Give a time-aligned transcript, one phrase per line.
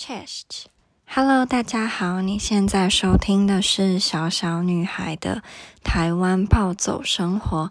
[0.00, 5.42] Chest，Hello，大家好，你现在收听的是小小女孩的
[5.84, 7.70] 台湾暴走生活。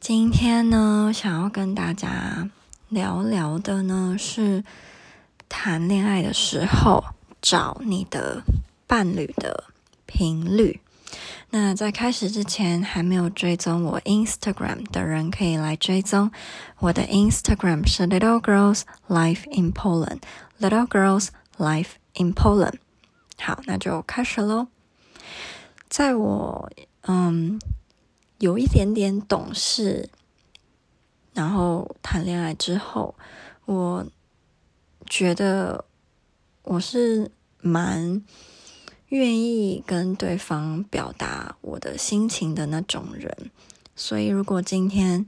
[0.00, 2.48] 今天呢，想要跟大家
[2.88, 4.64] 聊聊的呢是
[5.46, 7.04] 谈恋爱的时候
[7.42, 8.42] 找你的
[8.86, 9.64] 伴侣的
[10.06, 10.80] 频率。
[11.56, 16.32] 那在开始之前，还没有追踪我 Instagram 的人可以来追踪
[16.80, 20.18] 我的 Instagram 是 Little Girls Life in Poland。
[20.58, 22.78] Little Girls Life in Poland。
[23.38, 24.66] 好，那就开始喽。
[25.88, 26.68] 在我
[27.02, 27.60] 嗯
[28.40, 30.10] 有一点点懂事，
[31.34, 33.14] 然后谈恋爱之后，
[33.66, 34.04] 我
[35.06, 35.84] 觉得
[36.64, 38.20] 我是蛮
[39.14, 43.50] 愿意跟对方表达我的心情的那种人。
[43.94, 45.24] 所以，如果今天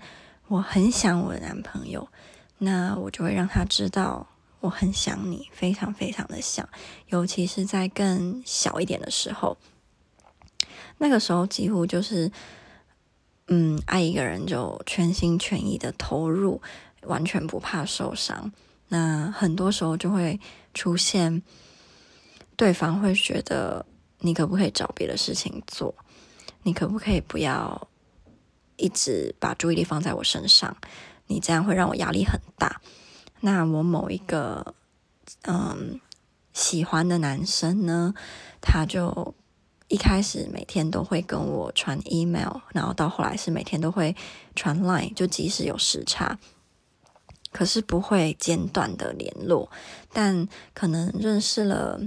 [0.49, 2.09] 我很想我的男朋友，
[2.59, 4.27] 那我就会让他知道。
[4.61, 6.69] 我很想你，非常非常的想，
[7.09, 9.57] 尤其是在更小一点的时候，
[10.99, 12.33] 那个时候几乎就是，
[13.47, 16.61] 嗯，爱一个人就全心全意的投入，
[17.03, 18.51] 完全不怕受伤。
[18.89, 20.41] 那很多时候就会
[20.75, 21.43] 出现，
[22.57, 23.85] 对方会觉得
[24.21, 25.95] 你可不可以找别的事情做？
[26.63, 27.89] 你可不可以不要
[28.77, 30.77] 一直把注意力放在我身上？
[31.27, 32.81] 你这样会让我压力很大。
[33.41, 34.75] 那我某一个
[35.43, 36.01] 嗯
[36.53, 38.15] 喜欢的男生呢，
[38.61, 39.35] 他就
[39.89, 44.17] 一开始每天都会跟我传 email，然后到后来是每天都会
[44.55, 46.39] 传 line，就即使有时差，
[47.53, 49.71] 可是不会间断的联络。
[50.13, 52.01] 但可能认识了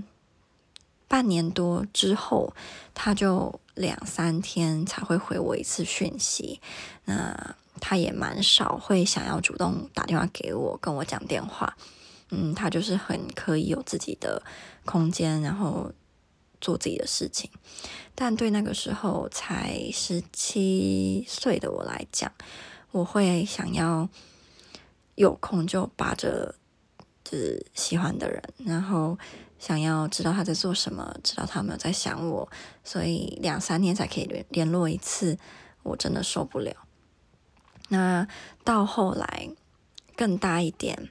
[1.09, 2.53] 半年多之后，
[2.93, 6.61] 他就两三天才会回我一次讯息。
[7.03, 11.75] 那他也蛮少会想要主动打电话给我，跟我讲电话。
[12.29, 14.43] 嗯，他就是很可以有自己的
[14.85, 15.91] 空间，然后
[16.61, 17.49] 做自己的事情。
[18.13, 22.31] 但对那个时候才十七岁的我来讲，
[22.91, 24.07] 我会想要
[25.15, 26.53] 有空就把着
[27.29, 29.17] 是喜欢的人，然后
[29.59, 32.49] 想要知道他在做什么，知道他有没有在想我。
[32.83, 35.37] 所以两三天才可以联联络一次，
[35.83, 36.73] 我真的受不了。
[37.89, 38.27] 那
[38.63, 39.49] 到后来
[40.15, 41.09] 更大一点，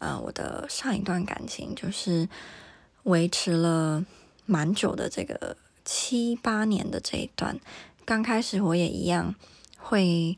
[0.00, 2.28] 呃，我的上一段感情就是
[3.04, 4.04] 维持了
[4.44, 7.58] 蛮久的这个七八年的这一段。
[8.04, 9.34] 刚开始我也一样
[9.78, 10.36] 会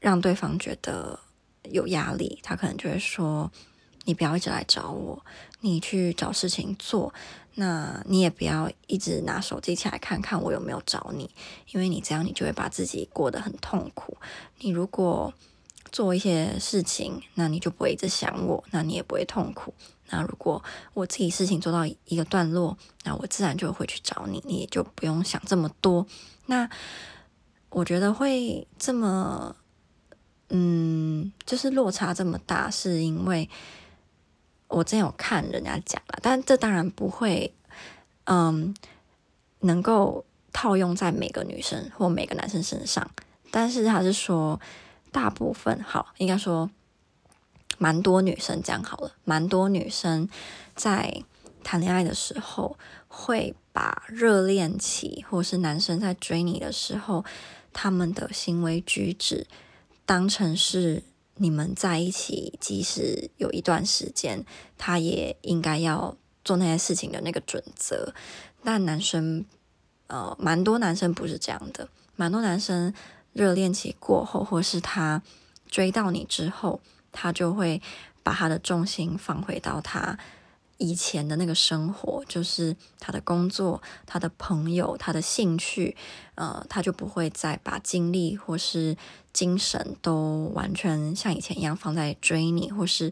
[0.00, 1.18] 让对方觉得
[1.64, 3.50] 有压力，他可能就会说
[4.04, 5.24] ：“你不要一直来找我，
[5.60, 7.12] 你去找事情做。”
[7.54, 11.30] 那你也不要一直拿手机起来看看我有没有找你，
[11.72, 14.16] 因为你这样你就会把自己过得很痛苦。
[14.60, 15.34] 你如果
[15.90, 19.74] 做一些事情，那你就不会一直想我，那你也不会痛苦。
[20.08, 20.64] 那如果
[20.94, 22.74] 我自己事情做到一个段落，
[23.04, 26.06] 那我自然就会去找你，你也就不用想这么多。
[26.46, 26.66] 那
[27.68, 29.54] 我觉得会这么，
[30.48, 33.50] 嗯，就是落差这么大，是因为。
[34.72, 37.54] 我真有看人家讲了，但这当然不会，
[38.24, 38.74] 嗯，
[39.60, 43.10] 能够套用在每个女生或每个男生身上。
[43.50, 44.58] 但是他是说，
[45.10, 46.70] 大部分好，应该说，
[47.76, 50.26] 蛮多女生这样好了，蛮多女生
[50.74, 51.22] 在
[51.62, 52.78] 谈恋爱的时候，
[53.08, 57.22] 会把热恋期或是男生在追你的时候，
[57.74, 59.46] 他们的行为举止
[60.06, 61.02] 当成是。
[61.36, 64.44] 你们在一起，即使有一段时间，
[64.76, 68.14] 他也应该要做那些事情的那个准则。
[68.62, 69.44] 但男生，
[70.06, 71.88] 呃，蛮多男生不是这样的。
[72.14, 72.92] 蛮多男生
[73.32, 75.22] 热恋期过后，或是他
[75.66, 77.80] 追到你之后，他就会
[78.22, 80.18] 把他的重心放回到他
[80.82, 85.96] 以前的那个生活，就是他的工作、他的朋友、他的兴趣，
[86.34, 88.96] 呃，他就不会再把精力或是。
[89.32, 93.10] 精神都完全像以前一样放在追你，或是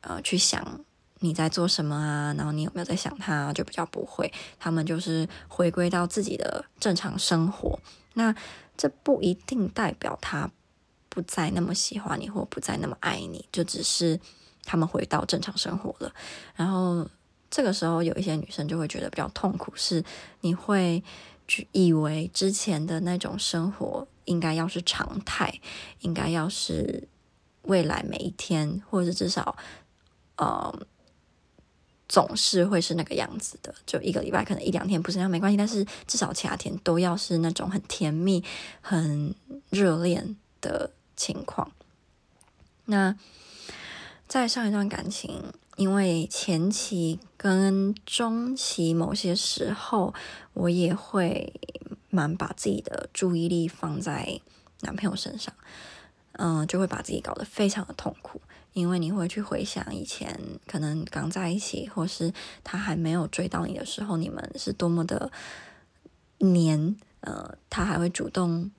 [0.00, 0.80] 呃去想
[1.18, 4.32] 你在做什么啊，然后你有没有在想他，就比较不会。
[4.58, 7.78] 他们就是回归到自己的正常生活。
[8.14, 8.34] 那
[8.78, 10.50] 这不一定代表他
[11.10, 14.18] 不再那么喜欢你，或不再那么爱你，就只是
[14.64, 16.10] 他们回到正常生活了。
[16.56, 17.06] 然后
[17.58, 20.04] 这个时候有一些女生就会觉得比较痛苦，是
[20.42, 21.02] 你会
[21.72, 24.06] 以为之前的那种生活。
[24.26, 25.60] 应该要是常态，
[26.00, 27.08] 应该要是
[27.62, 29.56] 未来每一天，或者是至少，
[30.36, 30.86] 呃，
[32.06, 33.74] 总是会是那个样子的。
[33.86, 38.44] 就一个礼拜可能一两天不是那样没关系，但是至少其他天都要是那种很甜蜜、
[38.82, 39.34] 很
[39.70, 41.72] 热恋的情况。
[42.84, 43.16] 那
[44.28, 45.42] 在上一段感情
[45.76, 50.12] 因为前期跟中期某些时候，
[50.52, 51.54] 我也会
[52.10, 54.38] 蛮把自己的注意力放在
[54.82, 55.54] 男朋友身上，
[56.32, 58.42] 嗯，就会把自己搞得非常的痛苦。
[58.74, 62.32] 因为你会去回想以前可能刚在一起，或是
[62.62, 65.32] 他还没有追到你的时候，你们是多么的
[66.38, 66.94] 黏。
[67.20, 68.70] 呃，他还会主动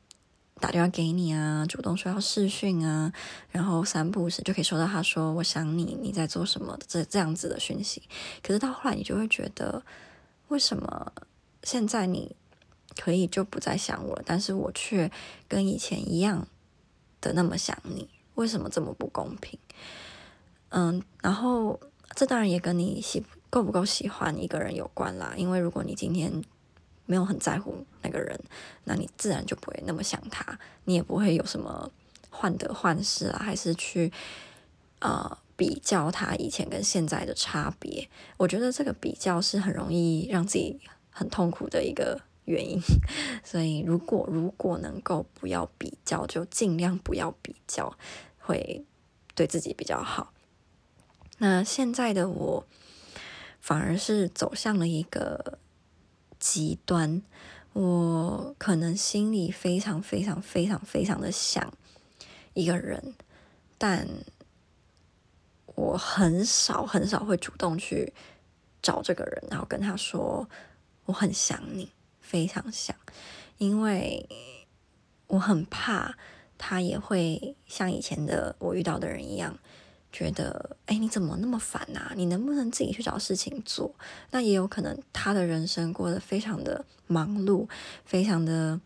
[0.59, 3.11] 打电话给你啊，主动说要视讯啊，
[3.51, 8.03] 然后三不五时就可以收到他说我想你，你在做什么的这这样子的讯息。
[8.43, 9.83] 可是到后来，你就会觉得，
[10.49, 11.11] 为什么
[11.63, 12.35] 现在你
[12.97, 15.09] 可以就不再想我了，但是我却
[15.47, 16.47] 跟以前一样
[17.21, 18.09] 的那么想你？
[18.35, 19.59] 为什么这么不公平？
[20.69, 21.79] 嗯，然后
[22.15, 25.33] 这当然也跟你喜够不够喜欢一个人有关啦。
[25.35, 26.41] 因为如果你今天
[27.09, 28.39] 没有很在乎那个人，
[28.83, 31.91] 那你自然就不会那么想他，你也不会有什么
[32.29, 34.13] 患得患失啊，还是去
[34.99, 38.07] 呃比较他以前跟现在的差别。
[38.37, 40.79] 我觉得这个比较是很容易让自己
[41.09, 42.79] 很痛苦的一个原因。
[43.43, 47.97] 所以如果如果能够不要比较，就尽量不要比较。
[48.41, 48.83] 会
[49.35, 50.33] 对自己比较好。
[51.37, 52.65] 那现在的我，
[53.61, 55.59] 反而是走向了一个
[56.39, 57.21] 极端。
[57.73, 61.71] 我可能心里非常非常非常非常的想
[62.53, 63.13] 一个人，
[63.77, 64.07] 但
[65.75, 68.13] 我很少很少会主动去
[68.81, 70.49] 找这个人，然后跟他说
[71.05, 72.95] 我很想你，非常想，
[73.57, 74.27] 因为
[75.27, 76.17] 我很怕。
[76.61, 79.57] 他也会像以前的我遇到的人一样，
[80.11, 82.11] 觉得，哎，你怎么那么烦呐？
[82.15, 83.93] 你能不能自己去找事情做？
[84.31, 87.67] 那也有可能他的人生过得非常的忙碌，
[88.05, 88.79] 非常的，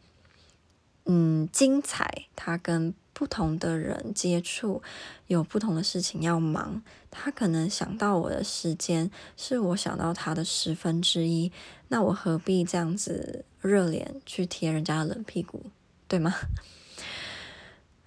[1.06, 2.26] 嗯，精彩。
[2.36, 4.82] 他跟不同的人接触，
[5.28, 6.82] 有不同的事情要忙。
[7.10, 11.52] 他可能想到我的时间，是我想到他的十分之一。
[11.88, 15.64] 那我何必这样子热脸去贴人家的冷屁股，
[16.08, 16.34] 对吗？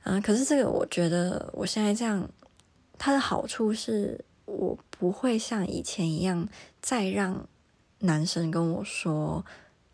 [0.02, 2.28] 嗯， 可是这个我觉得我现在这样，
[2.98, 6.48] 它的好处是我不会像以前一样
[6.80, 7.46] 再让
[8.00, 9.44] 男生跟我说，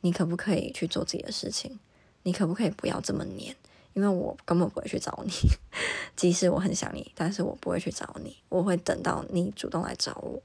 [0.01, 1.79] 你可不可以去做自己的事情，
[2.23, 3.55] 你可不可以不要这么黏，
[3.95, 5.33] 因为我根本不会去找你，
[6.17, 10.43] 即使我很想你，但是我不会去找你，我会等到你主动来找我。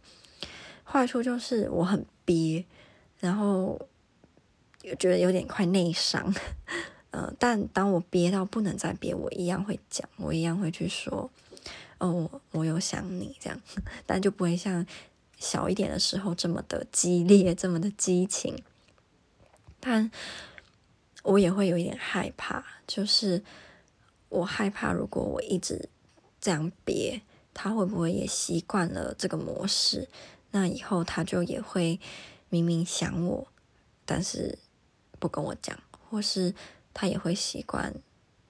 [0.84, 2.64] 坏处就是我很憋，
[3.20, 3.80] 然后
[4.98, 6.34] 觉得有点快内伤。
[7.12, 11.30] 嗯， 但当我憋到不能再憋，我一样会讲，我一样会去说，
[12.00, 13.62] 哦，我有想你这样，
[14.06, 14.86] 但就不会像
[15.38, 18.62] 小一点的时候这么的激烈，这么的激情。
[19.80, 20.10] 但
[21.24, 23.44] 我也会有一点害怕，就是
[24.30, 25.90] 我害怕，如果我一直
[26.40, 27.22] 这样憋，
[27.54, 30.08] 他会不会也习惯了这个模式？
[30.52, 32.00] 那以后他就也会
[32.50, 33.48] 明明想我，
[34.06, 34.58] 但是
[35.20, 35.78] 不跟我讲，
[36.10, 36.54] 或是。
[37.00, 37.94] 他也会习惯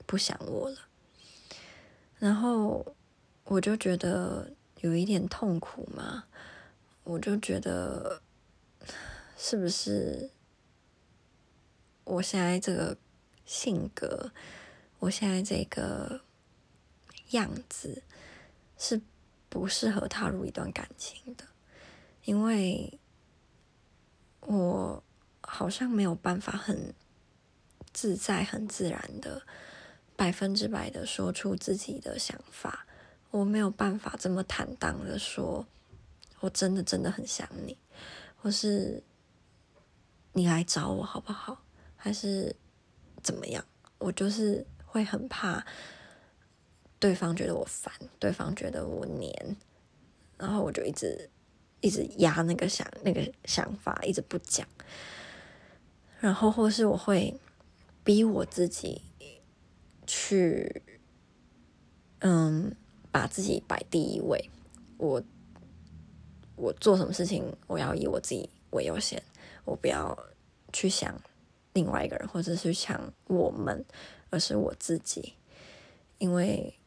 [0.05, 0.77] 不想我了，
[2.17, 2.95] 然后
[3.47, 6.25] 我就觉得有一点痛苦嘛，
[7.03, 8.21] 我就觉得
[9.37, 10.29] 是不是
[12.03, 12.97] 我现在这个
[13.45, 14.31] 性格，
[14.99, 16.21] 我现在这个
[17.31, 18.03] 样子
[18.77, 19.01] 是
[19.49, 21.43] 不适合踏入一段感情的，
[22.25, 22.99] 因为
[24.41, 25.03] 我
[25.41, 26.93] 好像没有办法很。
[27.93, 29.41] 自在、很自然的，
[30.15, 32.85] 百分之百的说出自己的想法。
[33.31, 35.65] 我没有办法这么坦荡的说，
[36.39, 37.77] 我真的真的很想你，
[38.35, 39.03] 或是
[40.33, 41.63] 你来找我好不好？
[41.95, 42.55] 还是
[43.21, 43.63] 怎么样？
[43.97, 45.65] 我就是会很怕
[46.99, 49.55] 对方觉得我烦，对方觉得我黏，
[50.37, 51.29] 然后我就一直
[51.81, 54.67] 一直压那个想那个想法，一直不讲。
[56.19, 57.39] 然后或是我会。
[58.03, 59.01] 逼我自己
[60.05, 60.81] 去，
[62.19, 62.73] 嗯，
[63.17, 64.47] 把自己摆第一位。
[64.97, 65.19] 我
[66.55, 69.19] 我做什么事情，我要以我自己为优先，
[69.65, 70.15] 我不要
[70.71, 71.19] 去想
[71.73, 73.83] 另外一个人，或者是想我们，
[74.29, 75.33] 而是我自己。
[76.19, 76.77] 因为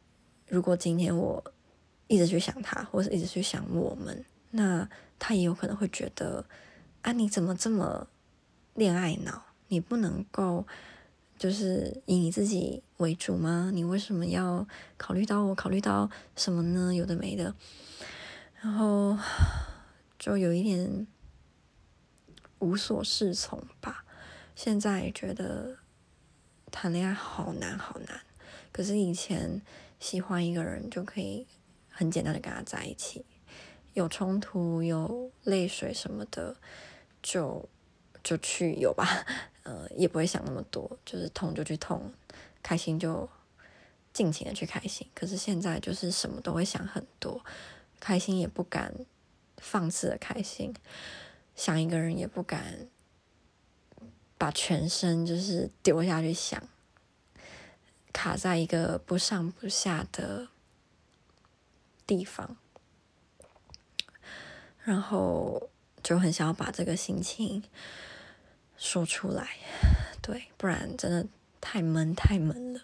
[0.46, 1.42] 如果今天我
[2.06, 6.44] 一直去想他，或者一直去想我们，那他也有可能会觉得，
[7.02, 8.06] 啊，你怎么这么
[8.74, 9.42] 恋爱脑？
[9.66, 10.64] 你不能够。
[11.40, 13.70] 就是以你自己为主吗？
[13.72, 14.68] 你为什么要
[14.98, 15.54] 考虑到我？
[15.54, 16.94] 考虑到什么呢？
[16.94, 17.54] 有的没的，
[18.60, 19.16] 然后
[20.18, 21.06] 就有一点
[22.58, 24.04] 无所适从吧。
[24.54, 25.78] 现在觉得
[26.70, 28.20] 谈恋爱好难好难，
[28.70, 29.62] 可是以前
[29.98, 31.46] 喜欢一个人就可以
[31.88, 33.24] 很简单的跟他在一起，
[33.94, 36.58] 有冲突、有泪水什么的，
[37.22, 37.66] 就
[38.22, 39.24] 就去有吧，
[39.62, 42.12] 呃，也不会想那么多，就是痛就去痛，
[42.62, 43.28] 开心就
[44.12, 45.06] 尽情的去开心。
[45.14, 47.44] 可是现在就是什么都会想很多，
[47.98, 48.94] 开心也不敢
[49.58, 50.74] 放肆的开心，
[51.54, 52.88] 想一个人也不敢
[54.38, 56.62] 把全身就是丢下去想，
[58.12, 60.48] 卡在一个不上不下的
[62.06, 62.56] 地方。
[64.82, 65.68] 然后
[66.02, 67.62] 就很想要把这个心情
[68.80, 69.46] 说出来，
[70.22, 71.26] 对，不然真的
[71.60, 72.80] 太闷太闷了。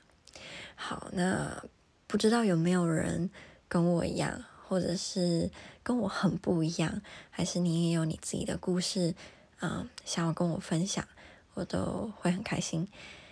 [0.74, 1.64] 好，那
[2.06, 3.30] 不知道有没有人
[3.66, 5.50] 跟我一样，或者是
[5.82, 7.00] 跟我很不一样，
[7.30, 9.14] 还是你也有你自己的故事，
[9.60, 11.08] 嗯，想要跟我分享，
[11.54, 12.86] 我都会很开心。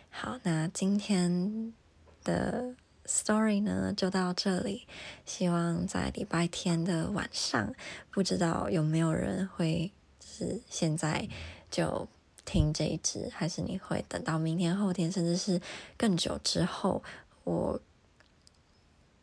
[0.09, 1.75] 好，那今天
[2.25, 2.75] 的。
[3.06, 4.88] Story 呢，就到这里。
[5.26, 7.75] 希望在礼拜天的晚上，
[8.11, 9.92] 不知道有没有人会
[10.25, 11.28] 是现在
[11.71, 12.09] 就
[12.44, 15.60] 听这一支，还是你会等到明天、后天，甚至是
[15.96, 17.02] 更久之后，
[17.44, 17.80] 我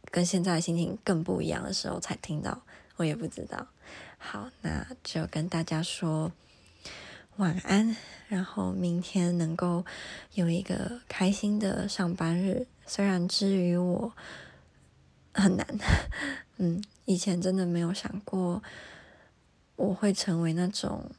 [0.10, 2.62] 跟现在的心情更不一样的时候才听到，
[2.98, 3.68] 我也不知道。
[4.18, 6.32] 好，那就跟大家说
[7.38, 7.96] 晚安，
[8.28, 9.86] 然后明天能够
[10.34, 12.68] 有一个开心的上班日。
[12.86, 14.14] 虽然之于我
[15.34, 15.66] 很难，
[16.58, 18.62] 嗯，以前真的没有想过
[19.78, 21.10] 我会成为那种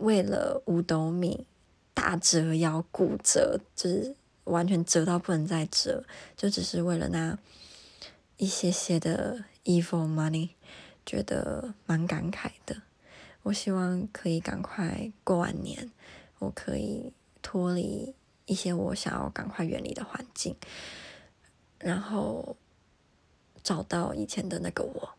[0.00, 1.46] 为了五斗米
[1.94, 4.14] 大折腰骨折，就是
[4.44, 6.04] 完全折到不能再折，
[6.36, 7.38] 就只是为了那
[8.36, 10.50] 一些些的 evil money，
[11.06, 12.82] 觉得蛮感慨的。
[13.44, 15.90] 我希望可以赶快过完年，
[16.38, 18.14] 我可以脱离。
[18.46, 20.56] 一些我想要赶快远离的环境，
[21.78, 22.56] 然后
[23.62, 25.10] 找到以前的那个我。